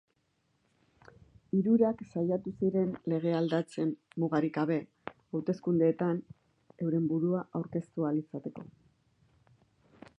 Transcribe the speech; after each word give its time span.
Hirurak 1.57 1.99
saiatu 2.13 2.53
ziren 2.61 2.87
legea 3.13 3.35
aldatzen 3.41 3.91
mugarik 4.23 4.53
gabe 4.55 4.77
hauteskundeetan 5.11 6.21
euren 6.87 7.05
burua 7.13 7.43
aurkeztu 7.61 8.09
ahal 8.09 8.21
izateko. 8.23 8.65